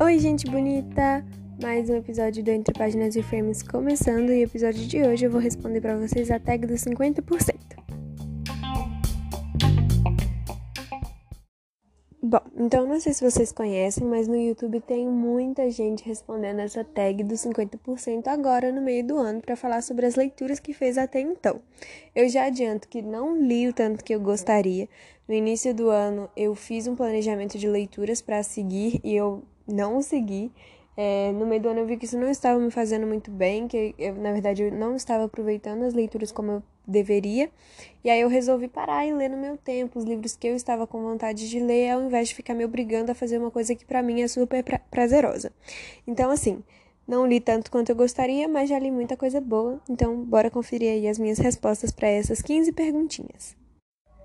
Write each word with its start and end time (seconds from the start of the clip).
Oi, 0.00 0.18
gente 0.18 0.46
bonita! 0.50 1.24
Mais 1.62 1.88
um 1.88 1.96
episódio 1.96 2.42
do 2.42 2.50
Entre 2.50 2.76
Páginas 2.76 3.14
e 3.14 3.22
Frames 3.22 3.62
começando 3.62 4.30
e 4.30 4.40
o 4.40 4.44
episódio 4.44 4.84
de 4.86 5.00
hoje 5.00 5.26
eu 5.26 5.30
vou 5.30 5.40
responder 5.40 5.80
para 5.80 5.96
vocês 5.96 6.30
a 6.30 6.40
tag 6.40 6.66
dos 6.66 6.80
50%. 6.80 7.74
Bom, 12.26 12.40
então 12.56 12.84
não 12.84 12.98
sei 12.98 13.12
se 13.12 13.22
vocês 13.22 13.52
conhecem, 13.52 14.04
mas 14.04 14.26
no 14.26 14.34
YouTube 14.34 14.80
tem 14.80 15.06
muita 15.06 15.70
gente 15.70 16.04
respondendo 16.04 16.58
essa 16.60 16.82
tag 16.82 17.22
dos 17.22 17.40
50% 17.40 18.26
agora 18.26 18.72
no 18.72 18.80
meio 18.80 19.06
do 19.06 19.18
ano 19.18 19.40
para 19.40 19.54
falar 19.54 19.82
sobre 19.82 20.06
as 20.06 20.16
leituras 20.16 20.58
que 20.58 20.72
fez 20.72 20.98
até 20.98 21.20
então. 21.20 21.60
Eu 22.12 22.28
já 22.28 22.46
adianto 22.46 22.88
que 22.88 23.02
não 23.02 23.40
li 23.40 23.68
o 23.68 23.72
tanto 23.72 24.02
que 24.02 24.14
eu 24.14 24.20
gostaria. 24.20 24.88
No 25.26 25.34
início 25.34 25.74
do 25.74 25.88
ano 25.88 26.28
eu 26.36 26.54
fiz 26.54 26.86
um 26.86 26.94
planejamento 26.94 27.56
de 27.56 27.66
leituras 27.66 28.20
para 28.20 28.42
seguir 28.42 29.00
e 29.02 29.14
eu 29.14 29.42
não 29.66 30.02
segui. 30.02 30.52
É, 30.96 31.32
no 31.32 31.46
meio 31.46 31.62
do 31.62 31.68
ano 31.70 31.80
eu 31.80 31.86
vi 31.86 31.96
que 31.96 32.04
isso 32.04 32.18
não 32.18 32.28
estava 32.28 32.60
me 32.60 32.70
fazendo 32.70 33.06
muito 33.06 33.30
bem, 33.30 33.66
que 33.66 33.94
eu, 33.98 34.14
na 34.16 34.32
verdade 34.32 34.62
eu 34.62 34.70
não 34.70 34.94
estava 34.94 35.24
aproveitando 35.24 35.82
as 35.82 35.94
leituras 35.94 36.30
como 36.30 36.52
eu 36.52 36.62
deveria. 36.86 37.50
E 38.04 38.10
aí 38.10 38.20
eu 38.20 38.28
resolvi 38.28 38.68
parar 38.68 39.06
e 39.06 39.14
ler 39.14 39.30
no 39.30 39.38
meu 39.38 39.56
tempo 39.56 39.98
os 39.98 40.04
livros 40.04 40.36
que 40.36 40.46
eu 40.46 40.54
estava 40.54 40.86
com 40.86 41.02
vontade 41.02 41.48
de 41.48 41.58
ler, 41.58 41.90
ao 41.90 42.02
invés 42.02 42.28
de 42.28 42.34
ficar 42.34 42.52
me 42.52 42.64
obrigando 42.64 43.10
a 43.10 43.14
fazer 43.14 43.38
uma 43.38 43.50
coisa 43.50 43.74
que 43.74 43.84
para 43.84 44.02
mim 44.02 44.20
é 44.20 44.28
super 44.28 44.62
pra 44.62 44.78
prazerosa. 44.78 45.50
Então, 46.06 46.30
assim, 46.30 46.62
não 47.08 47.26
li 47.26 47.40
tanto 47.40 47.70
quanto 47.70 47.88
eu 47.88 47.96
gostaria, 47.96 48.46
mas 48.46 48.68
já 48.68 48.78
li 48.78 48.90
muita 48.90 49.16
coisa 49.16 49.40
boa. 49.40 49.80
Então, 49.88 50.22
bora 50.22 50.50
conferir 50.50 50.90
aí 50.90 51.08
as 51.08 51.18
minhas 51.18 51.38
respostas 51.38 51.90
para 51.90 52.08
essas 52.08 52.42
15 52.42 52.72
perguntinhas. 52.72 53.63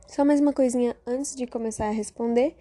Só 0.10 0.26
mais 0.26 0.42
uma 0.42 0.52
coisinha 0.52 0.98
antes 1.06 1.36
de 1.36 1.46
começar 1.46 1.86
a 1.86 1.92
responder. 1.92 2.56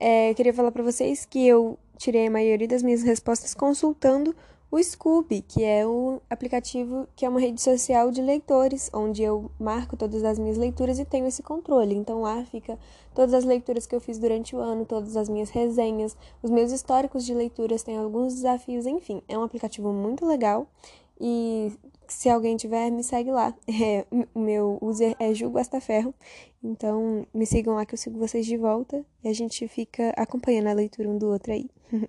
É, 0.00 0.34
queria 0.34 0.52
falar 0.52 0.72
para 0.72 0.82
vocês 0.82 1.24
que 1.24 1.46
eu 1.46 1.78
tirei 1.96 2.26
a 2.26 2.30
maioria 2.30 2.66
das 2.66 2.82
minhas 2.82 3.04
respostas 3.04 3.54
consultando 3.54 4.34
o 4.68 4.82
Scooby, 4.82 5.42
que 5.42 5.62
é 5.62 5.86
o 5.86 6.20
aplicativo 6.28 7.06
que 7.14 7.24
é 7.24 7.28
uma 7.28 7.38
rede 7.38 7.62
social 7.62 8.10
de 8.10 8.20
leitores, 8.20 8.90
onde 8.92 9.22
eu 9.22 9.48
marco 9.60 9.96
todas 9.96 10.24
as 10.24 10.40
minhas 10.40 10.58
leituras 10.58 10.98
e 10.98 11.04
tenho 11.04 11.28
esse 11.28 11.40
controle. 11.40 11.94
Então 11.94 12.22
lá 12.22 12.44
fica 12.46 12.76
todas 13.14 13.32
as 13.32 13.44
leituras 13.44 13.86
que 13.86 13.94
eu 13.94 14.00
fiz 14.00 14.18
durante 14.18 14.56
o 14.56 14.58
ano, 14.58 14.84
todas 14.84 15.16
as 15.16 15.28
minhas 15.28 15.50
resenhas, 15.50 16.16
os 16.42 16.50
meus 16.50 16.72
históricos 16.72 17.24
de 17.24 17.32
leituras, 17.32 17.84
tem 17.84 17.96
alguns 17.96 18.34
desafios, 18.34 18.86
enfim. 18.86 19.22
É 19.28 19.38
um 19.38 19.44
aplicativo 19.44 19.92
muito 19.92 20.26
legal 20.26 20.66
e 21.20 21.72
se 22.08 22.28
alguém 22.28 22.56
tiver, 22.56 22.90
me 22.90 23.02
segue 23.02 23.30
lá. 23.30 23.54
É, 23.68 24.04
o 24.34 24.40
meu 24.40 24.78
user 24.80 25.14
é 25.18 25.32
Ju 25.32 25.48
Guastaferro. 25.48 26.14
Então, 26.62 27.26
me 27.32 27.46
sigam 27.46 27.74
lá 27.74 27.86
que 27.86 27.94
eu 27.94 27.98
sigo 27.98 28.18
vocês 28.18 28.44
de 28.44 28.56
volta 28.56 29.04
e 29.22 29.28
a 29.28 29.32
gente 29.32 29.66
fica 29.68 30.10
acompanhando 30.16 30.68
a 30.68 30.72
leitura 30.72 31.08
um 31.08 31.16
do 31.18 31.28
outro 31.28 31.52
aí. 31.52 31.70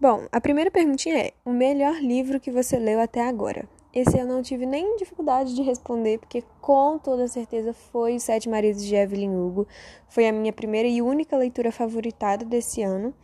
Bom, 0.00 0.26
a 0.30 0.40
primeira 0.40 0.70
perguntinha 0.70 1.18
é: 1.18 1.32
o 1.44 1.50
melhor 1.50 2.00
livro 2.00 2.38
que 2.38 2.50
você 2.50 2.78
leu 2.78 3.00
até 3.00 3.22
agora? 3.26 3.68
Esse 3.92 4.18
eu 4.18 4.26
não 4.26 4.42
tive 4.42 4.66
nem 4.66 4.96
dificuldade 4.96 5.54
de 5.54 5.62
responder, 5.62 6.18
porque 6.18 6.44
com 6.60 6.98
toda 6.98 7.26
certeza 7.26 7.72
foi 7.72 8.16
Os 8.16 8.22
Sete 8.22 8.48
Maridos 8.48 8.84
de 8.84 8.94
Evelyn 8.94 9.34
Hugo. 9.34 9.66
Foi 10.08 10.28
a 10.28 10.32
minha 10.32 10.52
primeira 10.52 10.86
e 10.86 11.00
única 11.00 11.36
leitura 11.36 11.72
favoritada 11.72 12.44
desse 12.44 12.82
ano. 12.82 13.14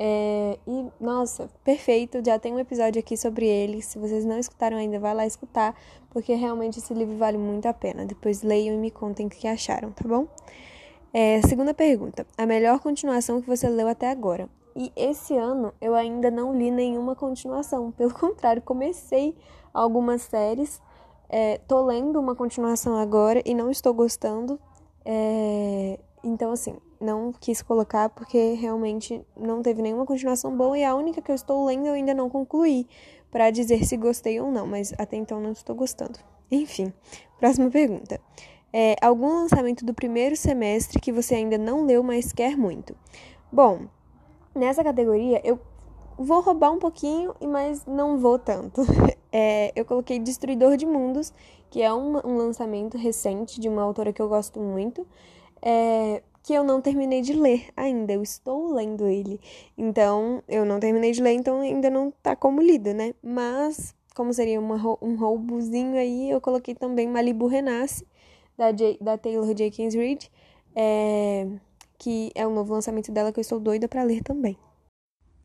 É, 0.00 0.56
e, 0.64 0.86
nossa, 1.00 1.50
perfeito, 1.64 2.22
já 2.24 2.38
tem 2.38 2.54
um 2.54 2.58
episódio 2.60 3.00
aqui 3.00 3.16
sobre 3.16 3.46
ele. 3.46 3.82
Se 3.82 3.98
vocês 3.98 4.24
não 4.24 4.38
escutaram 4.38 4.76
ainda, 4.76 5.00
vai 5.00 5.12
lá 5.12 5.26
escutar, 5.26 5.74
porque 6.10 6.34
realmente 6.34 6.78
esse 6.78 6.94
livro 6.94 7.16
vale 7.16 7.36
muito 7.36 7.66
a 7.66 7.74
pena. 7.74 8.06
Depois 8.06 8.42
leiam 8.42 8.76
e 8.76 8.78
me 8.78 8.92
contem 8.92 9.26
o 9.26 9.30
que 9.30 9.48
acharam, 9.48 9.90
tá 9.90 10.06
bom? 10.06 10.28
É, 11.12 11.42
segunda 11.42 11.74
pergunta: 11.74 12.24
a 12.36 12.46
melhor 12.46 12.78
continuação 12.78 13.42
que 13.42 13.48
você 13.48 13.68
leu 13.68 13.88
até 13.88 14.08
agora? 14.08 14.48
E 14.76 14.92
esse 14.94 15.36
ano 15.36 15.74
eu 15.80 15.96
ainda 15.96 16.30
não 16.30 16.56
li 16.56 16.70
nenhuma 16.70 17.16
continuação, 17.16 17.90
pelo 17.98 18.14
contrário, 18.14 18.62
comecei 18.62 19.34
algumas 19.74 20.22
séries, 20.22 20.80
é, 21.28 21.58
tô 21.66 21.84
lendo 21.84 22.20
uma 22.20 22.36
continuação 22.36 22.96
agora 22.96 23.42
e 23.44 23.52
não 23.52 23.68
estou 23.68 23.92
gostando. 23.92 24.60
É, 25.04 25.98
então, 26.22 26.52
assim, 26.52 26.76
não 27.00 27.32
quis 27.32 27.62
colocar 27.62 28.08
porque 28.08 28.54
realmente 28.54 29.24
não 29.36 29.62
teve 29.62 29.82
nenhuma 29.82 30.06
continuação 30.06 30.56
boa 30.56 30.78
e 30.78 30.84
a 30.84 30.94
única 30.94 31.22
que 31.22 31.30
eu 31.30 31.34
estou 31.34 31.64
lendo 31.64 31.86
eu 31.86 31.94
ainda 31.94 32.14
não 32.14 32.28
concluí 32.28 32.86
para 33.30 33.50
dizer 33.50 33.84
se 33.84 33.96
gostei 33.96 34.40
ou 34.40 34.50
não, 34.50 34.66
mas 34.66 34.92
até 34.98 35.16
então 35.16 35.40
não 35.40 35.52
estou 35.52 35.74
gostando. 35.74 36.18
Enfim, 36.50 36.92
próxima 37.38 37.70
pergunta. 37.70 38.20
É, 38.72 38.96
algum 39.00 39.28
lançamento 39.28 39.84
do 39.84 39.94
primeiro 39.94 40.36
semestre 40.36 41.00
que 41.00 41.12
você 41.12 41.34
ainda 41.34 41.56
não 41.56 41.84
leu, 41.84 42.02
mas 42.02 42.32
quer 42.32 42.56
muito? 42.56 42.94
Bom, 43.50 43.86
nessa 44.54 44.84
categoria 44.84 45.40
eu 45.44 45.58
vou 46.18 46.40
roubar 46.40 46.72
um 46.72 46.78
pouquinho, 46.78 47.34
mas 47.40 47.86
não 47.86 48.18
vou 48.18 48.38
tanto. 48.38 48.82
É, 49.30 49.72
eu 49.76 49.84
coloquei 49.84 50.18
Destruidor 50.18 50.78
de 50.78 50.86
Mundos, 50.86 51.34
que 51.68 51.82
é 51.82 51.92
um, 51.92 52.16
um 52.26 52.38
lançamento 52.38 52.96
recente 52.96 53.60
de 53.60 53.68
uma 53.68 53.82
autora 53.82 54.10
que 54.10 54.22
eu 54.22 54.26
gosto 54.26 54.58
muito. 54.58 55.06
É, 55.60 56.22
que 56.48 56.54
eu 56.54 56.64
não 56.64 56.80
terminei 56.80 57.20
de 57.20 57.34
ler 57.34 57.68
ainda, 57.76 58.14
eu 58.14 58.22
estou 58.22 58.72
lendo 58.72 59.06
ele. 59.06 59.38
Então, 59.76 60.42
eu 60.48 60.64
não 60.64 60.80
terminei 60.80 61.12
de 61.12 61.20
ler, 61.22 61.34
então 61.34 61.60
ainda 61.60 61.90
não 61.90 62.10
tá 62.10 62.34
como 62.34 62.62
lido, 62.62 62.94
né? 62.94 63.12
Mas, 63.22 63.94
como 64.14 64.32
seria 64.32 64.58
uma, 64.58 64.76
um 65.02 65.14
roubozinho 65.14 65.98
aí, 65.98 66.30
eu 66.30 66.40
coloquei 66.40 66.74
também 66.74 67.06
Malibu 67.06 67.48
Renasce, 67.48 68.06
da, 68.56 68.72
J, 68.72 68.96
da 68.98 69.18
Taylor 69.18 69.54
Jenkins 69.54 69.92
Reid, 69.92 70.32
é, 70.74 71.46
que 71.98 72.32
é 72.34 72.46
o 72.46 72.50
novo 72.50 72.72
lançamento 72.72 73.12
dela 73.12 73.30
que 73.30 73.40
eu 73.40 73.42
estou 73.42 73.60
doida 73.60 73.86
para 73.86 74.02
ler 74.02 74.22
também. 74.22 74.56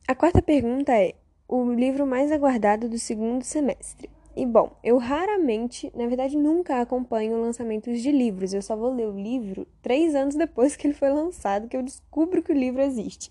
A 0.08 0.14
quarta 0.14 0.40
pergunta 0.40 0.90
é: 0.96 1.12
o 1.46 1.70
livro 1.70 2.06
mais 2.06 2.32
aguardado 2.32 2.88
do 2.88 2.98
segundo 2.98 3.44
semestre? 3.44 4.08
E 4.36 4.44
bom, 4.44 4.76
eu 4.82 4.98
raramente, 4.98 5.92
na 5.94 6.06
verdade 6.06 6.36
nunca 6.36 6.80
acompanho 6.80 7.40
lançamentos 7.40 8.00
de 8.00 8.10
livros. 8.10 8.52
Eu 8.52 8.62
só 8.62 8.74
vou 8.74 8.92
ler 8.92 9.06
o 9.06 9.18
livro 9.18 9.66
três 9.80 10.14
anos 10.14 10.34
depois 10.34 10.74
que 10.76 10.86
ele 10.86 10.94
foi 10.94 11.10
lançado, 11.10 11.68
que 11.68 11.76
eu 11.76 11.82
descubro 11.82 12.42
que 12.42 12.52
o 12.52 12.56
livro 12.56 12.82
existe. 12.82 13.30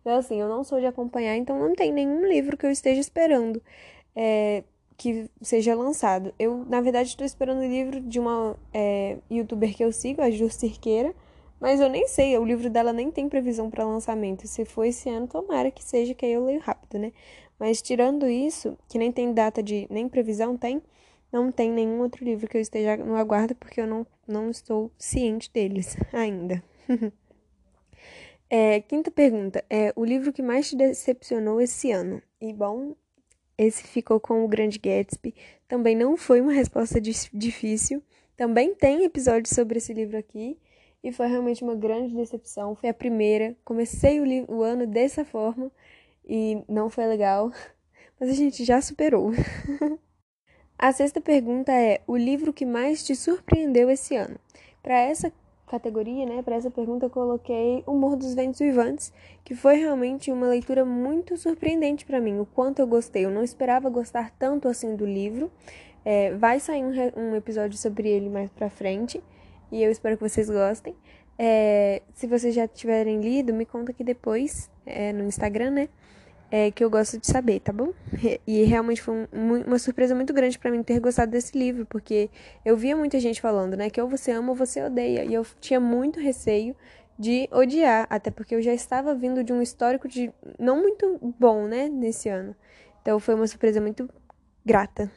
Então, 0.00 0.16
assim, 0.16 0.40
eu 0.40 0.48
não 0.48 0.62
sou 0.62 0.78
de 0.78 0.86
acompanhar, 0.86 1.36
então 1.36 1.58
não 1.58 1.74
tem 1.74 1.92
nenhum 1.92 2.26
livro 2.26 2.56
que 2.56 2.66
eu 2.66 2.70
esteja 2.70 3.00
esperando 3.00 3.60
é, 4.14 4.62
que 4.96 5.28
seja 5.42 5.74
lançado. 5.74 6.32
Eu, 6.38 6.64
na 6.68 6.80
verdade, 6.80 7.08
estou 7.08 7.26
esperando 7.26 7.60
o 7.60 7.66
livro 7.66 8.00
de 8.00 8.20
uma 8.20 8.56
é, 8.72 9.18
youtuber 9.30 9.74
que 9.74 9.82
eu 9.82 9.92
sigo, 9.92 10.22
a 10.22 10.30
Ju 10.30 10.48
Cirqueira, 10.50 11.14
mas 11.60 11.80
eu 11.80 11.88
nem 11.88 12.06
sei, 12.06 12.36
o 12.36 12.44
livro 12.44 12.68
dela 12.68 12.92
nem 12.92 13.10
tem 13.10 13.28
previsão 13.28 13.70
para 13.70 13.84
lançamento. 13.84 14.46
Se 14.46 14.64
for 14.64 14.84
esse 14.84 15.08
ano, 15.08 15.26
tomara 15.26 15.70
que 15.70 15.82
seja, 15.82 16.14
que 16.14 16.26
aí 16.26 16.32
eu 16.32 16.44
leio 16.44 16.60
rápido, 16.60 16.98
né? 16.98 17.12
Mas 17.58 17.80
tirando 17.80 18.28
isso, 18.28 18.76
que 18.88 18.98
nem 18.98 19.12
tem 19.12 19.32
data 19.32 19.62
de 19.62 19.86
nem 19.90 20.08
previsão 20.08 20.56
tem, 20.56 20.82
não 21.32 21.50
tem 21.50 21.70
nenhum 21.70 22.00
outro 22.00 22.24
livro 22.24 22.48
que 22.48 22.56
eu 22.56 22.60
esteja 22.60 22.96
no 22.96 23.16
aguardo 23.16 23.54
porque 23.54 23.80
eu 23.80 23.86
não, 23.86 24.06
não 24.26 24.50
estou 24.50 24.90
ciente 24.98 25.50
deles 25.52 25.96
ainda. 26.12 26.62
é, 28.48 28.80
quinta 28.80 29.10
pergunta 29.10 29.64
é 29.68 29.92
o 29.96 30.04
livro 30.04 30.32
que 30.32 30.42
mais 30.42 30.68
te 30.68 30.76
decepcionou 30.76 31.60
esse 31.60 31.90
ano? 31.90 32.22
E 32.40 32.52
bom, 32.52 32.94
esse 33.56 33.84
ficou 33.84 34.18
com 34.18 34.44
o 34.44 34.48
Grande 34.48 34.78
Gatsby. 34.78 35.34
Também 35.68 35.96
não 35.96 36.16
foi 36.16 36.40
uma 36.40 36.52
resposta 36.52 37.00
difícil. 37.00 38.02
Também 38.36 38.74
tem 38.74 39.04
episódio 39.04 39.52
sobre 39.52 39.78
esse 39.78 39.92
livro 39.92 40.18
aqui. 40.18 40.58
E 41.02 41.12
foi 41.12 41.26
realmente 41.28 41.62
uma 41.62 41.74
grande 41.74 42.14
decepção. 42.14 42.74
Foi 42.74 42.88
a 42.88 42.94
primeira. 42.94 43.56
Comecei 43.64 44.20
o, 44.20 44.52
o 44.52 44.62
ano 44.62 44.86
dessa 44.86 45.24
forma 45.24 45.70
e 46.26 46.62
não 46.68 46.88
foi 46.90 47.06
legal, 47.06 47.50
mas 48.18 48.30
a 48.30 48.34
gente 48.34 48.64
já 48.64 48.80
superou. 48.80 49.32
a 50.78 50.92
sexta 50.92 51.20
pergunta 51.20 51.72
é: 51.72 52.00
o 52.06 52.16
livro 52.16 52.52
que 52.52 52.66
mais 52.66 53.04
te 53.04 53.14
surpreendeu 53.14 53.90
esse 53.90 54.16
ano? 54.16 54.38
Para 54.82 54.98
essa 54.98 55.32
categoria, 55.66 56.26
né, 56.26 56.42
para 56.42 56.56
essa 56.56 56.70
pergunta 56.70 57.06
eu 57.06 57.10
coloquei 57.10 57.82
O 57.86 57.94
Morro 57.94 58.16
dos 58.16 58.34
Ventos 58.34 58.60
Vivantes, 58.60 59.12
que 59.42 59.54
foi 59.54 59.76
realmente 59.76 60.30
uma 60.30 60.46
leitura 60.46 60.84
muito 60.84 61.36
surpreendente 61.36 62.04
para 62.04 62.20
mim, 62.20 62.38
o 62.38 62.46
quanto 62.46 62.80
eu 62.80 62.86
gostei. 62.86 63.24
Eu 63.24 63.30
não 63.30 63.42
esperava 63.42 63.88
gostar 63.88 64.30
tanto 64.38 64.68
assim 64.68 64.94
do 64.94 65.06
livro. 65.06 65.50
É, 66.04 66.34
vai 66.34 66.60
sair 66.60 66.84
um, 66.84 66.92
um 67.16 67.34
episódio 67.34 67.78
sobre 67.78 68.08
ele 68.08 68.28
mais 68.28 68.50
pra 68.50 68.68
frente 68.68 69.22
e 69.72 69.82
eu 69.82 69.90
espero 69.90 70.16
que 70.16 70.22
vocês 70.22 70.48
gostem. 70.48 70.94
É, 71.38 72.02
se 72.14 72.26
vocês 72.26 72.54
já 72.54 72.68
tiverem 72.68 73.20
lido, 73.20 73.52
me 73.52 73.64
conta 73.64 73.90
aqui 73.90 74.04
depois 74.04 74.70
é, 74.86 75.12
no 75.12 75.24
Instagram, 75.24 75.70
né? 75.70 75.88
É, 76.50 76.70
que 76.70 76.84
eu 76.84 76.90
gosto 76.90 77.18
de 77.18 77.26
saber, 77.26 77.58
tá 77.60 77.72
bom? 77.72 77.92
E 78.46 78.62
realmente 78.62 79.02
foi 79.02 79.26
um, 79.32 79.54
uma 79.66 79.78
surpresa 79.78 80.14
muito 80.14 80.32
grande 80.32 80.58
para 80.58 80.70
mim 80.70 80.82
ter 80.84 81.00
gostado 81.00 81.32
desse 81.32 81.58
livro, 81.58 81.84
porque 81.86 82.30
eu 82.64 82.76
via 82.76 82.96
muita 82.96 83.18
gente 83.18 83.40
falando, 83.40 83.76
né, 83.76 83.90
que 83.90 84.00
ou 84.00 84.08
você 84.08 84.30
ama 84.30 84.50
ou 84.50 84.54
você 84.54 84.80
odeia, 84.82 85.24
e 85.24 85.34
eu 85.34 85.44
tinha 85.60 85.80
muito 85.80 86.20
receio 86.20 86.76
de 87.18 87.48
odiar, 87.50 88.06
até 88.10 88.30
porque 88.30 88.54
eu 88.54 88.62
já 88.62 88.72
estava 88.72 89.14
vindo 89.14 89.42
de 89.42 89.52
um 89.52 89.62
histórico 89.62 90.06
de 90.06 90.32
não 90.58 90.80
muito 90.80 91.18
bom, 91.38 91.66
né, 91.66 91.88
nesse 91.88 92.28
ano. 92.28 92.54
Então 93.02 93.18
foi 93.18 93.34
uma 93.34 93.46
surpresa 93.46 93.80
muito 93.80 94.08
grata. 94.64 95.10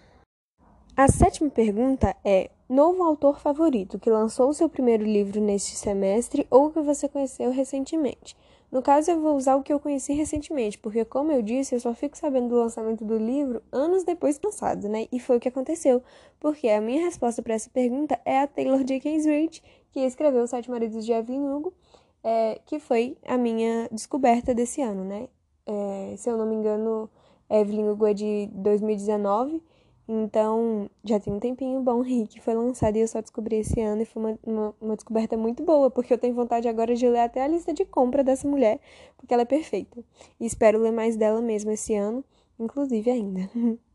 A 0.95 1.07
sétima 1.07 1.49
pergunta 1.49 2.15
é: 2.25 2.49
novo 2.67 3.03
autor 3.03 3.39
favorito 3.39 3.99
que 3.99 4.09
lançou 4.09 4.51
seu 4.53 4.67
primeiro 4.67 5.03
livro 5.03 5.39
neste 5.39 5.75
semestre 5.75 6.47
ou 6.49 6.71
que 6.71 6.81
você 6.81 7.07
conheceu 7.07 7.51
recentemente. 7.51 8.35
No 8.71 8.81
caso, 8.81 9.11
eu 9.11 9.21
vou 9.21 9.35
usar 9.37 9.55
o 9.55 9.63
que 9.63 9.71
eu 9.71 9.79
conheci 9.79 10.13
recentemente, 10.13 10.77
porque, 10.77 11.05
como 11.05 11.31
eu 11.31 11.41
disse, 11.41 11.73
eu 11.73 11.79
só 11.79 11.93
fico 11.93 12.17
sabendo 12.17 12.49
do 12.49 12.55
lançamento 12.55 13.05
do 13.05 13.17
livro 13.17 13.63
anos 13.71 14.03
depois 14.03 14.37
do 14.37 14.47
lançado, 14.47 14.89
né? 14.89 15.07
E 15.09 15.19
foi 15.19 15.37
o 15.37 15.39
que 15.39 15.47
aconteceu, 15.47 16.03
porque 16.39 16.67
a 16.67 16.81
minha 16.81 17.05
resposta 17.05 17.41
para 17.41 17.53
essa 17.53 17.69
pergunta 17.69 18.19
é 18.25 18.41
a 18.41 18.47
Taylor 18.47 18.85
Jenkins 18.85 19.25
Reid, 19.25 19.63
que 19.91 20.01
escreveu 20.01 20.43
Os 20.43 20.49
Sete 20.49 20.69
Maridos 20.69 21.05
de 21.05 21.13
Evelyn 21.13 21.47
Hugo, 21.47 21.73
é, 22.21 22.59
que 22.65 22.77
foi 22.77 23.17
a 23.25 23.37
minha 23.37 23.87
descoberta 23.89 24.53
desse 24.53 24.81
ano, 24.81 25.05
né? 25.05 25.29
É, 25.65 26.15
se 26.17 26.29
eu 26.29 26.37
não 26.37 26.45
me 26.45 26.55
engano, 26.55 27.09
Evelyn 27.49 27.89
Hugo 27.89 28.05
é 28.05 28.13
de 28.13 28.49
2019 28.51 29.61
então, 30.07 30.89
já 31.03 31.19
tem 31.19 31.33
um 31.33 31.39
tempinho 31.39 31.81
bom 31.81 32.01
que 32.01 32.39
foi 32.39 32.53
lançado 32.53 32.95
e 32.95 33.01
eu 33.01 33.07
só 33.07 33.19
descobri 33.19 33.57
esse 33.57 33.81
ano 33.81 34.03
e 34.03 34.05
foi 34.05 34.23
uma, 34.23 34.39
uma, 34.45 34.75
uma, 34.79 34.95
descoberta 34.95 35.35
muito 35.35 35.63
boa, 35.63 35.91
porque 35.91 36.13
eu 36.13 36.17
tenho 36.17 36.33
vontade 36.33 36.67
agora 36.67 36.95
de 36.95 37.07
ler 37.09 37.19
até 37.19 37.43
a 37.43 37.47
lista 37.47 37.73
de 37.73 37.83
compra 37.83 38.23
dessa 38.23 38.47
mulher, 38.47 38.79
porque 39.17 39.33
ela 39.33 39.43
é 39.43 39.45
perfeita. 39.45 40.01
E 40.39 40.45
espero 40.45 40.79
ler 40.79 40.91
mais 40.91 41.17
dela 41.17 41.41
mesmo 41.41 41.71
esse 41.71 41.93
ano, 41.93 42.23
inclusive 42.57 43.11
ainda. 43.11 43.49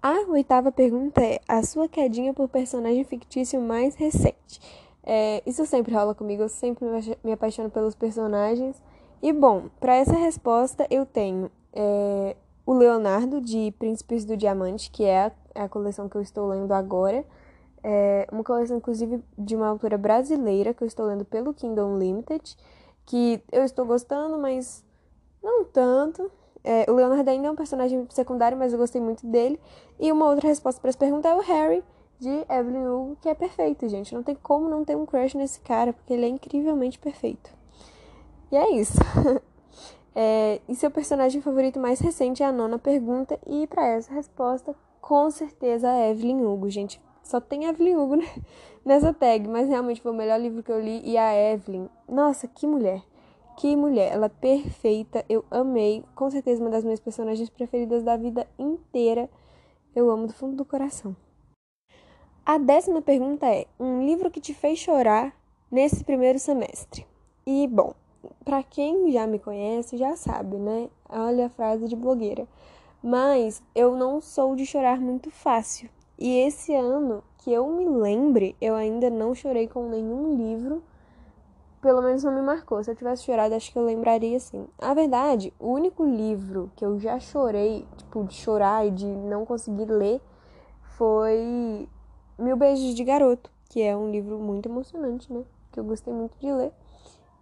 A 0.00 0.20
oitava 0.30 0.70
pergunta 0.70 1.20
é: 1.20 1.40
a 1.48 1.64
sua 1.64 1.88
quedinha 1.88 2.32
por 2.32 2.48
personagem 2.48 3.02
fictício 3.02 3.60
mais 3.60 3.96
recente? 3.96 4.60
É, 5.02 5.42
isso 5.44 5.66
sempre 5.66 5.92
rola 5.92 6.14
comigo, 6.14 6.42
eu 6.42 6.48
sempre 6.48 6.86
me 7.24 7.32
apaixono 7.32 7.70
pelos 7.70 7.96
personagens. 7.96 8.80
E 9.20 9.32
bom, 9.32 9.68
para 9.80 9.96
essa 9.96 10.12
resposta 10.12 10.86
eu 10.90 11.04
tenho 11.04 11.50
é, 11.72 12.36
o 12.66 12.74
Leonardo, 12.74 13.40
de 13.40 13.72
Príncipes 13.78 14.24
do 14.24 14.36
Diamante, 14.36 14.90
que 14.90 15.04
é 15.04 15.26
a, 15.26 15.32
é 15.54 15.62
a 15.62 15.68
coleção 15.68 16.08
que 16.08 16.16
eu 16.16 16.20
estou 16.20 16.48
lendo 16.48 16.72
agora. 16.72 17.24
É 17.82 18.26
uma 18.32 18.42
coleção, 18.42 18.76
inclusive, 18.76 19.22
de 19.38 19.54
uma 19.54 19.68
autora 19.68 19.96
brasileira, 19.96 20.74
que 20.74 20.82
eu 20.82 20.88
estou 20.88 21.06
lendo 21.06 21.24
pelo 21.24 21.54
Kindle 21.54 21.86
Unlimited, 21.86 22.56
que 23.06 23.40
eu 23.52 23.62
estou 23.62 23.86
gostando, 23.86 24.36
mas 24.36 24.84
não 25.40 25.64
tanto. 25.64 26.28
É, 26.64 26.90
o 26.90 26.94
Leonardo 26.94 27.30
ainda 27.30 27.46
é 27.46 27.50
um 27.50 27.54
personagem 27.54 28.04
secundário, 28.10 28.58
mas 28.58 28.72
eu 28.72 28.78
gostei 28.78 29.00
muito 29.00 29.24
dele. 29.24 29.60
E 30.00 30.10
uma 30.10 30.28
outra 30.28 30.48
resposta 30.48 30.80
para 30.80 30.88
essa 30.88 30.98
pergunta 30.98 31.28
é 31.28 31.34
o 31.36 31.40
Harry, 31.40 31.84
de 32.18 32.44
Evelyn 32.48 32.88
Hugo, 32.88 33.16
que 33.20 33.28
é 33.28 33.34
perfeito, 33.34 33.88
gente. 33.88 34.12
Não 34.12 34.24
tem 34.24 34.34
como 34.34 34.68
não 34.68 34.84
ter 34.84 34.96
um 34.96 35.06
crush 35.06 35.36
nesse 35.36 35.60
cara, 35.60 35.92
porque 35.92 36.12
ele 36.12 36.24
é 36.24 36.28
incrivelmente 36.28 36.98
perfeito. 36.98 37.48
E 38.50 38.56
é 38.56 38.72
isso. 38.72 38.98
É, 40.18 40.62
e 40.66 40.74
seu 40.74 40.90
personagem 40.90 41.42
favorito 41.42 41.78
mais 41.78 42.00
recente 42.00 42.42
é 42.42 42.46
a 42.46 42.52
nona 42.52 42.78
pergunta. 42.78 43.38
E 43.46 43.66
para 43.66 43.86
essa 43.86 44.14
resposta, 44.14 44.74
com 44.98 45.30
certeza, 45.30 45.90
a 45.90 46.08
Evelyn 46.08 46.42
Hugo, 46.42 46.70
gente. 46.70 46.98
Só 47.22 47.38
tem 47.38 47.66
Evelyn 47.66 47.96
Hugo 47.96 48.16
nessa 48.82 49.12
tag, 49.12 49.46
mas 49.46 49.68
realmente 49.68 50.00
foi 50.00 50.10
o 50.10 50.14
melhor 50.14 50.40
livro 50.40 50.62
que 50.62 50.72
eu 50.72 50.80
li. 50.80 51.02
E 51.04 51.18
a 51.18 51.34
Evelyn, 51.34 51.90
nossa, 52.08 52.48
que 52.48 52.66
mulher! 52.66 53.02
Que 53.58 53.76
mulher! 53.76 54.10
Ela 54.14 54.26
é 54.26 54.30
perfeita, 54.30 55.22
eu 55.28 55.44
amei. 55.50 56.02
Com 56.14 56.30
certeza, 56.30 56.62
uma 56.62 56.70
das 56.70 56.82
minhas 56.82 57.00
personagens 57.00 57.50
preferidas 57.50 58.02
da 58.02 58.16
vida 58.16 58.46
inteira. 58.58 59.28
Eu 59.94 60.10
amo 60.10 60.26
do 60.26 60.32
fundo 60.32 60.56
do 60.56 60.64
coração. 60.64 61.14
A 62.44 62.56
décima 62.56 63.02
pergunta 63.02 63.44
é: 63.46 63.66
um 63.78 64.06
livro 64.06 64.30
que 64.30 64.40
te 64.40 64.54
fez 64.54 64.78
chorar 64.78 65.36
nesse 65.70 66.02
primeiro 66.02 66.38
semestre? 66.38 67.06
E, 67.46 67.66
bom, 67.66 67.92
para 68.44 68.62
quem 68.62 69.10
já 69.12 69.26
me 69.26 69.38
conhece, 69.38 69.96
já 69.96 70.16
sabe, 70.16 70.56
né? 70.56 70.88
Olha 71.08 71.46
a 71.46 71.50
frase 71.50 71.88
de 71.88 71.96
blogueira. 71.96 72.46
Mas 73.02 73.62
eu 73.74 73.96
não 73.96 74.20
sou 74.20 74.56
de 74.56 74.66
chorar 74.66 75.00
muito 75.00 75.30
fácil. 75.30 75.88
E 76.18 76.38
esse 76.38 76.74
ano, 76.74 77.22
que 77.38 77.52
eu 77.52 77.68
me 77.68 77.86
lembre, 77.86 78.56
eu 78.60 78.74
ainda 78.74 79.10
não 79.10 79.34
chorei 79.34 79.68
com 79.68 79.88
nenhum 79.88 80.34
livro. 80.36 80.82
Pelo 81.80 82.02
menos 82.02 82.24
não 82.24 82.34
me 82.34 82.42
marcou. 82.42 82.82
Se 82.82 82.90
eu 82.90 82.96
tivesse 82.96 83.24
chorado, 83.24 83.54
acho 83.54 83.70
que 83.70 83.78
eu 83.78 83.84
lembraria 83.84 84.40
sim. 84.40 84.66
A 84.78 84.94
verdade, 84.94 85.52
o 85.60 85.68
único 85.68 86.04
livro 86.04 86.70
que 86.74 86.84
eu 86.84 86.98
já 86.98 87.20
chorei, 87.20 87.86
tipo, 87.96 88.24
de 88.24 88.34
chorar 88.34 88.86
e 88.86 88.90
de 88.90 89.06
não 89.06 89.44
conseguir 89.44 89.84
ler, 89.84 90.20
foi 90.96 91.88
Mil 92.38 92.56
Beijos 92.56 92.94
de 92.94 93.04
Garoto, 93.04 93.50
que 93.68 93.82
é 93.82 93.96
um 93.96 94.10
livro 94.10 94.38
muito 94.38 94.68
emocionante, 94.68 95.32
né? 95.32 95.44
Que 95.70 95.78
eu 95.78 95.84
gostei 95.84 96.12
muito 96.12 96.36
de 96.38 96.50
ler. 96.50 96.72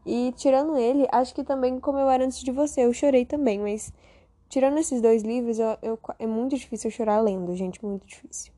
E 0.05 0.33
tirando 0.37 0.77
ele, 0.77 1.07
acho 1.11 1.35
que 1.35 1.43
também 1.43 1.81
Como 1.81 1.99
Eu 1.99 2.11
Era 2.11 2.25
Antes 2.25 2.41
de 2.41 2.51
Você, 2.51 2.85
eu 2.85 2.93
chorei 2.93 3.25
também, 3.25 3.59
mas 3.59 3.93
tirando 4.49 4.79
esses 4.79 5.01
dois 5.01 5.23
livros, 5.23 5.59
eu, 5.59 5.77
eu, 5.83 5.99
é 6.19 6.27
muito 6.27 6.57
difícil 6.57 6.91
chorar 6.91 7.21
lendo, 7.21 7.55
gente, 7.57 7.85
muito 7.85 8.07
difícil. 8.07 8.53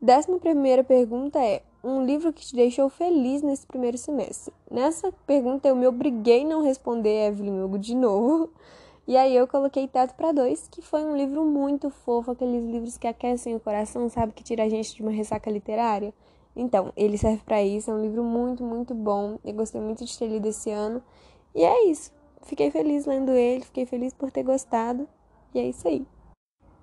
Décima 0.00 0.38
primeira 0.38 0.82
pergunta 0.82 1.38
é: 1.38 1.62
um 1.84 2.04
livro 2.04 2.32
que 2.32 2.46
te 2.46 2.54
deixou 2.54 2.88
feliz 2.88 3.42
nesse 3.42 3.66
primeiro 3.66 3.98
semestre? 3.98 4.52
Nessa 4.70 5.12
pergunta 5.26 5.68
eu 5.68 5.76
me 5.76 5.86
obriguei 5.86 6.42
a 6.42 6.46
não 6.46 6.62
responder 6.62 7.26
Evelyn 7.28 7.62
Hugo 7.62 7.78
de 7.78 7.94
novo. 7.94 8.50
E 9.06 9.16
aí 9.16 9.34
eu 9.34 9.48
coloquei 9.48 9.88
Teto 9.88 10.14
para 10.14 10.30
Dois, 10.30 10.68
que 10.70 10.80
foi 10.80 11.04
um 11.04 11.16
livro 11.16 11.44
muito 11.44 11.90
fofo, 11.90 12.30
aqueles 12.30 12.64
livros 12.64 12.96
que 12.96 13.08
aquecem 13.08 13.56
o 13.56 13.60
coração, 13.60 14.08
sabe, 14.08 14.32
que 14.32 14.44
tira 14.44 14.62
a 14.64 14.68
gente 14.68 14.94
de 14.94 15.02
uma 15.02 15.10
ressaca 15.10 15.50
literária. 15.50 16.14
Então, 16.60 16.92
ele 16.94 17.16
serve 17.16 17.42
para 17.42 17.62
isso, 17.62 17.90
é 17.90 17.94
um 17.94 18.02
livro 18.02 18.22
muito, 18.22 18.62
muito 18.62 18.94
bom. 18.94 19.38
Eu 19.42 19.54
gostei 19.54 19.80
muito 19.80 20.04
de 20.04 20.18
ter 20.18 20.28
lido 20.28 20.46
esse 20.46 20.70
ano. 20.70 21.02
E 21.54 21.64
é 21.64 21.86
isso. 21.86 22.12
Fiquei 22.42 22.70
feliz 22.70 23.06
lendo 23.06 23.30
ele, 23.32 23.64
fiquei 23.64 23.86
feliz 23.86 24.12
por 24.12 24.30
ter 24.30 24.42
gostado. 24.42 25.08
E 25.54 25.58
é 25.58 25.66
isso 25.66 25.88
aí. 25.88 26.06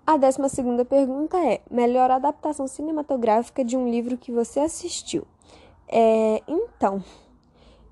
A 0.03 0.17
décima 0.17 0.49
segunda 0.49 0.83
pergunta 0.83 1.37
é: 1.37 1.61
melhor 1.69 2.09
adaptação 2.09 2.67
cinematográfica 2.67 3.63
de 3.63 3.77
um 3.77 3.87
livro 3.87 4.17
que 4.17 4.31
você 4.31 4.59
assistiu? 4.61 5.27
É, 5.87 6.41
então, 6.47 7.03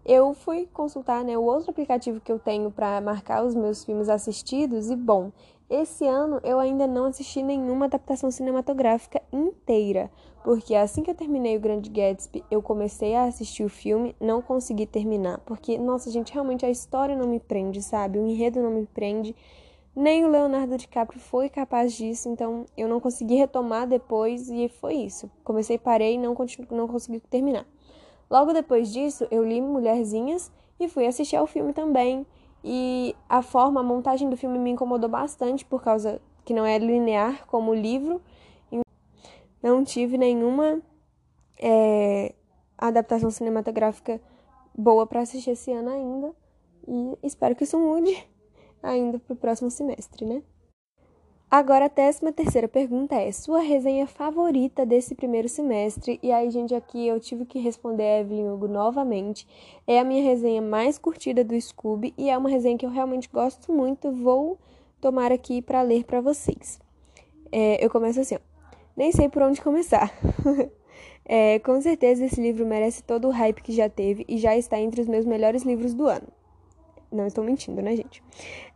eu 0.04 0.34
fui 0.34 0.68
consultar 0.74 1.24
né, 1.24 1.38
o 1.38 1.44
outro 1.44 1.70
aplicativo 1.70 2.20
que 2.20 2.32
eu 2.32 2.40
tenho 2.40 2.72
para 2.72 3.00
marcar 3.00 3.46
os 3.46 3.54
meus 3.54 3.86
filmes 3.86 4.10
assistidos 4.10 4.90
e 4.90 4.96
bom, 4.96 5.32
esse 5.70 6.06
ano 6.06 6.40
eu 6.44 6.60
ainda 6.60 6.86
não 6.86 7.06
assisti 7.06 7.42
nenhuma 7.42 7.86
adaptação 7.86 8.30
cinematográfica 8.30 9.22
inteira, 9.32 10.12
porque 10.44 10.76
assim 10.76 11.02
que 11.02 11.10
eu 11.10 11.16
terminei 11.16 11.58
o 11.58 11.60
Grande 11.60 11.90
Gatsby, 11.90 12.44
eu 12.52 12.62
comecei 12.62 13.16
a 13.16 13.24
assistir 13.24 13.64
o 13.64 13.70
filme, 13.70 14.16
não 14.20 14.42
consegui 14.44 14.86
terminar, 14.86 15.40
porque 15.40 15.78
nossa, 15.78 16.12
gente, 16.12 16.32
realmente 16.32 16.66
a 16.66 16.70
história 16.70 17.16
não 17.16 17.28
me 17.28 17.40
prende, 17.40 17.82
sabe? 17.82 18.20
O 18.20 18.28
enredo 18.28 18.62
não 18.62 18.70
me 18.70 18.86
prende. 18.86 19.36
Nem 19.96 20.26
o 20.26 20.28
Leonardo 20.28 20.78
DiCaprio 20.78 21.20
foi 21.20 21.50
capaz 21.50 21.94
disso, 21.94 22.30
então 22.30 22.66
eu 22.76 22.88
não 22.88 23.00
consegui 23.00 23.36
retomar 23.36 23.88
depois 23.88 24.50
e 24.50 24.68
foi 24.68 24.96
isso. 24.96 25.32
Comecei, 25.44 25.78
parei 25.78 26.16
e 26.16 26.18
não, 26.18 26.36
não 26.70 26.88
consegui 26.88 27.20
terminar. 27.22 27.66
Logo 28.30 28.54
depois 28.54 28.92
disso, 28.92 29.26
eu 29.32 29.44
li 29.44 29.62
Mulherzinhas 29.62 30.52
e 30.80 30.88
fui 30.90 31.08
assistir 31.08 31.38
ao 31.38 31.48
filme 31.48 31.74
também. 31.74 32.26
E 32.68 33.16
a 33.30 33.44
forma, 33.44 33.82
a 33.82 33.84
montagem 33.84 34.28
do 34.28 34.36
filme 34.36 34.58
me 34.58 34.72
incomodou 34.72 35.08
bastante 35.08 35.64
por 35.64 35.84
causa 35.84 36.20
que 36.44 36.52
não 36.52 36.66
é 36.66 36.80
linear 36.80 37.46
como 37.46 37.70
o 37.70 37.76
livro. 37.76 38.20
Não 39.62 39.84
tive 39.84 40.18
nenhuma 40.18 40.82
é, 41.60 42.34
adaptação 42.76 43.30
cinematográfica 43.30 44.20
boa 44.76 45.06
para 45.06 45.22
assistir 45.22 45.52
esse 45.52 45.72
ano 45.72 45.92
ainda. 45.92 46.36
E 46.88 47.18
espero 47.22 47.56
que 47.56 47.66
isso 47.66 47.78
mude 47.78 48.28
ainda 48.82 49.20
para 49.20 49.34
o 49.34 49.38
próximo 49.38 49.70
semestre, 49.70 50.26
né? 50.26 50.42
Agora, 51.58 51.86
a 51.86 51.88
décima 51.88 52.34
terceira 52.34 52.68
pergunta 52.68 53.16
é: 53.16 53.32
sua 53.32 53.62
resenha 53.62 54.06
favorita 54.06 54.86
desse 54.86 55.16
primeiro 55.16 55.48
semestre? 55.48 56.20
E 56.22 56.30
aí, 56.30 56.52
gente, 56.52 56.76
aqui 56.76 57.08
eu 57.08 57.18
tive 57.18 57.46
que 57.46 57.60
responder 57.60 58.04
a 58.04 58.20
Evelyn 58.20 58.50
Hugo 58.50 58.68
novamente. 58.68 59.48
É 59.88 59.98
a 59.98 60.04
minha 60.04 60.22
resenha 60.22 60.62
mais 60.62 60.98
curtida 60.98 61.46
do 61.46 61.58
Scooby 61.58 62.14
e 62.18 62.30
é 62.30 62.38
uma 62.38 62.50
resenha 62.50 62.78
que 62.78 62.86
eu 62.86 62.90
realmente 62.90 63.30
gosto 63.32 63.72
muito. 63.72 64.12
Vou 64.12 64.60
tomar 65.00 65.32
aqui 65.32 65.62
para 65.62 65.82
ler 65.82 66.04
para 66.04 66.20
vocês. 66.20 66.78
É, 67.50 67.82
eu 67.82 67.90
começo 67.90 68.20
assim: 68.20 68.36
ó, 68.36 68.40
nem 68.98 69.14
sei 69.14 69.30
por 69.30 69.42
onde 69.42 69.62
começar. 69.62 70.14
é, 71.24 71.60
com 71.60 71.80
certeza 71.80 72.26
esse 72.26 72.42
livro 72.42 72.66
merece 72.66 73.02
todo 73.02 73.30
o 73.30 73.32
hype 73.32 73.64
que 73.64 73.72
já 73.72 73.88
teve 73.88 74.26
e 74.28 74.38
já 74.38 74.58
está 74.58 74.78
entre 74.78 75.00
os 75.00 75.08
meus 75.08 75.26
melhores 75.26 75.64
livros 75.64 75.94
do 75.94 76.06
ano. 76.06 76.28
Não 77.16 77.26
estou 77.26 77.44
mentindo, 77.44 77.82
né, 77.82 77.96
gente? 77.96 78.22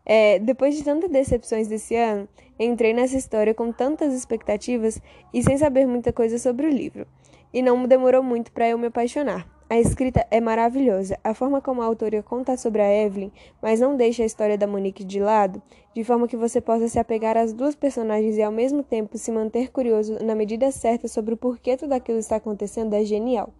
É, 0.05 0.39
depois 0.39 0.75
de 0.75 0.83
tantas 0.83 1.09
decepções 1.09 1.67
desse 1.67 1.95
ano, 1.95 2.27
entrei 2.57 2.93
nessa 2.93 3.17
história 3.17 3.53
com 3.53 3.71
tantas 3.71 4.13
expectativas 4.13 5.01
e 5.33 5.43
sem 5.43 5.57
saber 5.57 5.85
muita 5.85 6.11
coisa 6.11 6.39
sobre 6.39 6.65
o 6.65 6.69
livro. 6.69 7.05
E 7.53 7.61
não 7.61 7.85
demorou 7.85 8.23
muito 8.23 8.51
para 8.51 8.69
eu 8.69 8.77
me 8.77 8.87
apaixonar. 8.87 9.47
A 9.71 9.79
escrita 9.79 10.25
é 10.31 10.41
maravilhosa. 10.41 11.15
A 11.23 11.35
forma 11.35 11.61
como 11.61 11.83
a 11.83 11.85
autora 11.85 12.23
conta 12.23 12.57
sobre 12.57 12.81
a 12.81 12.91
Evelyn, 12.91 13.31
mas 13.61 13.79
não 13.79 13.95
deixa 13.95 14.23
a 14.23 14.25
história 14.25 14.57
da 14.57 14.65
Monique 14.65 15.03
de 15.03 15.19
lado, 15.19 15.61
de 15.93 16.03
forma 16.03 16.27
que 16.27 16.35
você 16.35 16.59
possa 16.59 16.87
se 16.87 16.97
apegar 16.97 17.37
às 17.37 17.53
duas 17.53 17.75
personagens 17.75 18.35
e 18.35 18.41
ao 18.41 18.51
mesmo 18.51 18.81
tempo 18.81 19.15
se 19.15 19.31
manter 19.31 19.71
curioso 19.71 20.17
na 20.25 20.33
medida 20.33 20.71
certa 20.71 21.07
sobre 21.07 21.35
o 21.35 21.37
porquê 21.37 21.77
tudo 21.77 21.93
aquilo 21.93 22.17
está 22.17 22.37
acontecendo, 22.37 22.95
é 22.95 23.05
genial. 23.05 23.53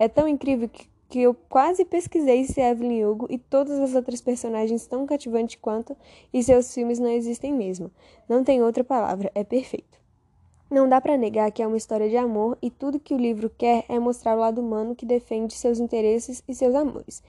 É 0.00 0.08
tão 0.08 0.26
incrível 0.26 0.68
que 0.68 0.88
que 1.12 1.20
eu 1.20 1.34
quase 1.34 1.84
pesquisei 1.84 2.46
se 2.46 2.58
Evelyn 2.58 3.04
Hugo 3.04 3.26
e 3.28 3.36
todas 3.36 3.78
as 3.78 3.94
outras 3.94 4.22
personagens 4.22 4.86
tão 4.86 5.04
cativantes 5.04 5.58
quanto, 5.60 5.94
e 6.32 6.42
seus 6.42 6.72
filmes 6.72 6.98
não 6.98 7.10
existem 7.10 7.52
mesmo. 7.52 7.90
Não 8.26 8.42
tem 8.42 8.62
outra 8.62 8.82
palavra, 8.82 9.30
é 9.34 9.44
perfeito. 9.44 10.00
Não 10.70 10.88
dá 10.88 11.02
para 11.02 11.18
negar 11.18 11.52
que 11.52 11.62
é 11.62 11.66
uma 11.66 11.76
história 11.76 12.08
de 12.08 12.16
amor 12.16 12.56
e 12.62 12.70
tudo 12.70 12.98
que 12.98 13.12
o 13.12 13.18
livro 13.18 13.50
quer 13.50 13.84
é 13.90 13.98
mostrar 13.98 14.34
o 14.34 14.40
lado 14.40 14.62
humano 14.62 14.96
que 14.96 15.04
defende 15.04 15.52
seus 15.52 15.78
interesses 15.78 16.42
e 16.48 16.54
seus 16.54 16.74
amores. 16.74 17.22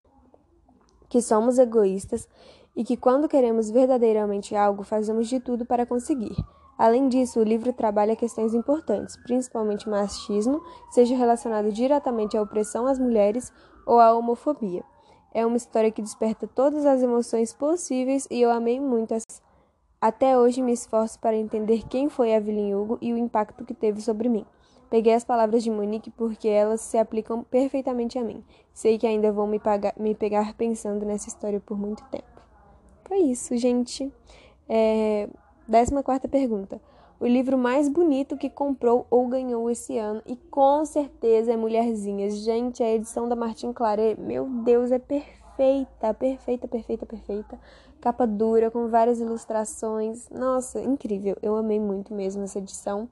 Que 1.09 1.21
somos 1.21 1.59
egoístas 1.59 2.25
e 2.73 2.85
que 2.85 2.95
quando 2.95 3.27
queremos 3.27 3.69
verdadeiramente 3.69 4.55
algo, 4.55 4.83
fazemos 4.83 5.27
de 5.27 5.41
tudo 5.41 5.65
para 5.65 5.85
conseguir. 5.85 6.37
Além 6.77 7.07
disso, 7.07 7.39
o 7.39 7.43
livro 7.43 7.71
trabalha 7.71 8.15
questões 8.15 8.53
importantes, 8.53 9.15
principalmente 9.17 9.89
machismo, 9.89 10.61
seja 10.89 11.15
relacionado 11.15 11.71
diretamente 11.71 12.35
à 12.35 12.41
opressão 12.41 12.87
às 12.87 12.97
mulheres 12.97 13.51
ou 13.85 13.99
à 13.99 14.13
homofobia. 14.13 14.83
É 15.33 15.45
uma 15.45 15.57
história 15.57 15.91
que 15.91 16.01
desperta 16.01 16.47
todas 16.47 16.85
as 16.85 17.01
emoções 17.01 17.53
possíveis 17.53 18.27
e 18.29 18.41
eu 18.41 18.51
amei 18.51 18.79
muito 18.79 19.13
até 20.03 20.37
hoje 20.37 20.61
me 20.61 20.73
esforço 20.73 21.17
para 21.17 21.37
entender 21.37 21.87
quem 21.87 22.09
foi 22.09 22.31
Evelyn 22.31 22.75
Hugo 22.75 22.97
e 23.01 23.13
o 23.13 23.17
impacto 23.17 23.63
que 23.63 23.73
teve 23.73 24.01
sobre 24.01 24.27
mim. 24.27 24.45
Peguei 24.89 25.13
as 25.13 25.23
palavras 25.23 25.63
de 25.63 25.71
Monique 25.71 26.11
porque 26.11 26.49
elas 26.49 26.81
se 26.81 26.97
aplicam 26.97 27.41
perfeitamente 27.41 28.19
a 28.19 28.21
mim. 28.21 28.43
Sei 28.73 28.97
que 28.97 29.07
ainda 29.07 29.31
vou 29.31 29.47
me, 29.47 29.59
pagar, 29.59 29.93
me 29.97 30.13
pegar 30.13 30.53
pensando 30.55 31.05
nessa 31.05 31.29
história 31.29 31.59
por 31.61 31.77
muito 31.77 32.03
tempo. 32.11 32.41
Foi 33.05 33.19
isso, 33.19 33.55
gente. 33.55 34.11
É... 34.67 35.29
Décima 35.65 36.03
quarta 36.03 36.27
pergunta. 36.27 36.81
O 37.19 37.25
livro 37.25 37.57
mais 37.57 37.87
bonito 37.87 38.37
que 38.37 38.49
comprou 38.49 39.07
ou 39.09 39.27
ganhou 39.27 39.69
esse 39.69 39.97
ano, 39.97 40.21
e 40.25 40.35
com 40.35 40.83
certeza 40.85 41.53
é 41.53 41.57
Mulherzinhas. 41.57 42.35
Gente, 42.37 42.83
a 42.83 42.91
edição 42.91 43.29
da 43.29 43.35
Martin 43.35 43.71
Claret, 43.71 44.19
meu 44.19 44.45
Deus, 44.45 44.91
é 44.91 44.99
perfeita, 44.99 46.13
perfeita, 46.13 46.67
perfeita, 46.67 47.05
perfeita 47.05 47.59
capa 48.03 48.27
dura, 48.27 48.69
com 48.69 48.89
várias 48.89 49.21
ilustrações. 49.21 50.29
Nossa, 50.29 50.81
incrível! 50.81 51.37
Eu 51.41 51.55
amei 51.55 51.79
muito 51.79 52.13
mesmo 52.13 52.43
essa 52.43 52.59
edição. 52.59 53.07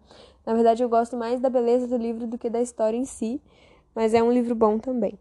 Na 0.46 0.53
verdade, 0.53 0.84
eu 0.84 0.89
gosto 0.89 1.15
mais 1.15 1.39
da 1.39 1.50
beleza 1.50 1.88
do 1.88 1.96
livro 1.96 2.27
do 2.27 2.38
que 2.38 2.50
da 2.50 2.62
história 2.62 2.98
em 2.98 3.05
si, 3.05 3.41
mas 3.96 4.13
é 4.13 4.22
um 4.22 4.29
livro 4.29 4.53
bom 4.53 4.77
também. 4.77 5.17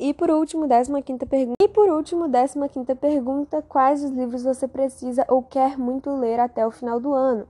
E 0.00 0.12
por 0.12 0.32
último, 0.32 0.66
15 0.66 1.26
pergunta. 1.26 1.54
E 1.62 1.68
por 1.68 1.88
último, 1.90 2.24
15 2.28 2.94
pergunta: 2.96 3.62
quais 3.62 4.02
os 4.02 4.10
livros 4.10 4.42
você 4.42 4.66
precisa 4.66 5.24
ou 5.28 5.44
quer 5.44 5.78
muito 5.78 6.10
ler 6.10 6.40
até 6.40 6.66
o 6.66 6.72
final 6.72 6.98
do 6.98 7.12
ano? 7.12 7.46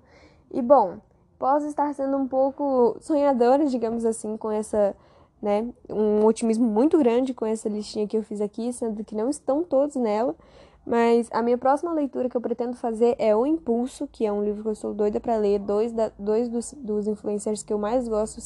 E 0.52 0.60
bom, 0.60 0.98
posso 1.38 1.66
estar 1.66 1.92
sendo 1.94 2.16
um 2.16 2.28
pouco 2.28 2.96
sonhadora, 3.00 3.66
digamos 3.66 4.04
assim, 4.04 4.36
com 4.36 4.50
essa, 4.50 4.94
né, 5.40 5.66
um 5.88 6.24
otimismo 6.24 6.66
muito 6.66 6.98
grande 6.98 7.32
com 7.32 7.46
essa 7.46 7.68
listinha 7.68 8.06
que 8.06 8.16
eu 8.16 8.22
fiz 8.22 8.40
aqui, 8.40 8.72
sendo 8.72 9.02
que 9.02 9.14
não 9.14 9.30
estão 9.30 9.64
todos 9.64 9.96
nela, 9.96 10.36
mas 10.84 11.28
a 11.32 11.42
minha 11.42 11.56
próxima 11.56 11.92
leitura 11.92 12.28
que 12.28 12.36
eu 12.36 12.40
pretendo 12.40 12.76
fazer 12.76 13.16
é 13.18 13.34
O 13.34 13.46
Impulso, 13.46 14.06
que 14.06 14.26
é 14.26 14.32
um 14.32 14.44
livro 14.44 14.62
que 14.62 14.68
eu 14.68 14.72
estou 14.72 14.92
doida 14.92 15.20
para 15.20 15.36
ler. 15.36 15.58
Dois, 15.58 15.92
da, 15.92 16.10
dois 16.18 16.48
dos, 16.48 16.74
dos 16.74 17.06
influencers 17.06 17.62
que 17.62 17.72
eu 17.72 17.78
mais 17.78 18.06
gosto 18.08 18.40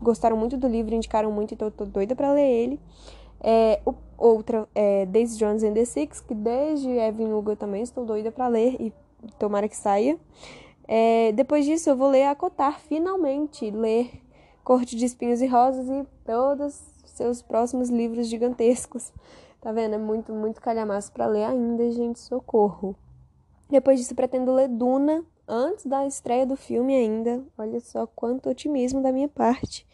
gostaram 0.00 0.36
muito 0.36 0.56
do 0.56 0.66
livro, 0.66 0.94
indicaram 0.94 1.30
muito, 1.30 1.54
então 1.54 1.68
eu 1.68 1.72
tô 1.72 1.84
doida 1.84 2.16
para 2.16 2.32
ler 2.32 2.50
ele. 2.50 2.80
É, 3.40 3.80
o, 3.84 3.94
outra 4.18 4.66
é 4.74 5.06
Daisy 5.06 5.38
Jones 5.38 5.62
and 5.62 5.74
the 5.74 5.84
Six, 5.84 6.20
que 6.20 6.34
desde 6.34 6.88
Evan 6.88 7.34
Hugo 7.34 7.52
eu 7.52 7.56
também 7.56 7.82
estou 7.82 8.04
doida 8.04 8.32
para 8.32 8.48
ler 8.48 8.76
e 8.80 8.92
tomara 9.38 9.68
que 9.68 9.76
saia. 9.76 10.18
É, 10.86 11.32
depois 11.32 11.64
disso 11.64 11.88
eu 11.88 11.96
vou 11.96 12.08
ler 12.08 12.24
Acotar, 12.24 12.78
finalmente, 12.80 13.70
ler 13.70 14.10
Corte 14.62 14.96
de 14.96 15.04
Espinhos 15.04 15.40
e 15.40 15.46
Rosas 15.46 15.88
e 15.88 16.06
todos 16.24 16.80
seus 17.04 17.42
próximos 17.42 17.88
livros 17.90 18.28
gigantescos. 18.28 19.12
Tá 19.60 19.72
vendo? 19.72 19.94
É 19.94 19.98
muito, 19.98 20.32
muito 20.32 20.60
calhamaço 20.60 21.10
para 21.12 21.26
ler 21.26 21.44
ainda, 21.44 21.90
gente. 21.90 22.18
Socorro. 22.18 22.94
Depois 23.70 23.98
disso, 23.98 24.14
pretendo 24.14 24.52
ler 24.52 24.68
Duna 24.68 25.24
antes 25.48 25.86
da 25.86 26.06
estreia 26.06 26.44
do 26.44 26.56
filme 26.56 26.94
ainda. 26.94 27.42
Olha 27.56 27.80
só 27.80 28.06
quanto 28.06 28.50
otimismo 28.50 29.02
da 29.02 29.10
minha 29.10 29.28
parte. 29.28 29.86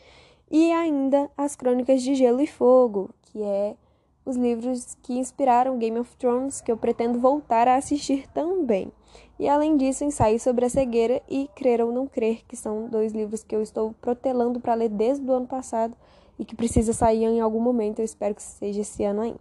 E 0.50 0.73
ainda 0.73 1.30
As 1.37 1.54
Crônicas 1.54 2.02
de 2.02 2.16
Gelo 2.16 2.40
e 2.40 2.47
Fogo, 2.47 3.11
que 3.23 3.40
é 3.42 3.76
os 4.25 4.37
livros 4.37 4.97
que 5.02 5.18
inspiraram 5.18 5.78
Game 5.78 5.99
of 5.99 6.16
Thrones, 6.16 6.61
que 6.61 6.70
eu 6.70 6.76
pretendo 6.76 7.20
voltar 7.20 7.68
a 7.68 7.76
assistir 7.76 8.28
também. 8.32 8.92
E 9.40 9.49
além 9.49 9.75
disso, 9.75 10.04
Ensaio 10.04 10.38
sobre 10.38 10.66
a 10.66 10.68
Cegueira 10.68 11.23
e 11.26 11.49
Crer 11.56 11.80
ou 11.80 11.90
Não 11.90 12.06
Crer, 12.06 12.42
que 12.47 12.54
são 12.54 12.88
dois 12.88 13.14
livros 13.14 13.42
que 13.42 13.56
eu 13.56 13.62
estou 13.62 13.94
protelando 13.99 14.61
para 14.61 14.75
ler 14.75 14.90
desde 14.90 15.25
o 15.25 15.32
ano 15.32 15.47
passado 15.47 15.97
e 16.38 16.44
que 16.44 16.54
precisa 16.54 16.92
sair 16.92 17.25
em 17.25 17.40
algum 17.40 17.59
momento. 17.59 18.00
Eu 18.00 18.04
espero 18.04 18.35
que 18.35 18.42
seja 18.42 18.82
esse 18.82 19.02
ano 19.02 19.23
ainda. 19.23 19.38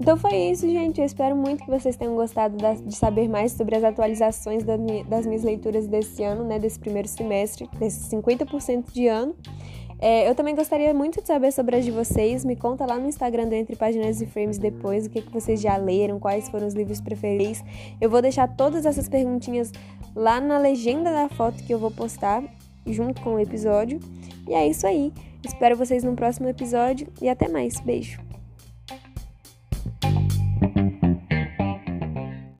Então 0.00 0.16
foi 0.16 0.34
isso, 0.34 0.66
gente. 0.66 0.98
Eu 0.98 1.04
espero 1.04 1.36
muito 1.36 1.64
que 1.64 1.70
vocês 1.70 1.94
tenham 1.96 2.16
gostado 2.16 2.56
de 2.56 2.96
saber 2.96 3.28
mais 3.28 3.52
sobre 3.52 3.76
as 3.76 3.84
atualizações 3.84 4.64
das 4.64 5.26
minhas 5.26 5.42
leituras 5.42 5.86
desse 5.86 6.24
ano, 6.24 6.44
né? 6.44 6.58
Desse 6.58 6.78
primeiro 6.78 7.08
semestre, 7.08 7.68
desse 7.78 8.08
50% 8.08 8.90
de 8.90 9.06
ano. 9.06 9.36
É, 10.02 10.28
eu 10.28 10.34
também 10.34 10.52
gostaria 10.52 10.92
muito 10.92 11.20
de 11.20 11.28
saber 11.28 11.52
sobre 11.52 11.76
as 11.76 11.84
de 11.84 11.92
vocês. 11.92 12.44
Me 12.44 12.56
conta 12.56 12.84
lá 12.84 12.98
no 12.98 13.06
Instagram 13.06 13.46
do 13.46 13.54
Entre 13.54 13.76
Páginas 13.76 14.20
e 14.20 14.26
Frames 14.26 14.58
depois 14.58 15.06
o 15.06 15.10
que, 15.10 15.22
que 15.22 15.32
vocês 15.32 15.60
já 15.60 15.76
leram, 15.76 16.18
quais 16.18 16.48
foram 16.48 16.66
os 16.66 16.74
livros 16.74 17.00
preferidos. 17.00 17.62
Eu 18.00 18.10
vou 18.10 18.20
deixar 18.20 18.48
todas 18.48 18.84
essas 18.84 19.08
perguntinhas 19.08 19.70
lá 20.16 20.40
na 20.40 20.58
legenda 20.58 21.12
da 21.12 21.28
foto 21.28 21.62
que 21.62 21.72
eu 21.72 21.78
vou 21.78 21.92
postar 21.92 22.42
junto 22.84 23.22
com 23.22 23.34
o 23.34 23.38
episódio. 23.38 24.00
E 24.48 24.52
é 24.52 24.66
isso 24.66 24.88
aí. 24.88 25.12
Espero 25.44 25.76
vocês 25.76 26.02
no 26.02 26.16
próximo 26.16 26.48
episódio 26.48 27.06
e 27.20 27.28
até 27.28 27.48
mais. 27.48 27.78
Beijo! 27.78 28.31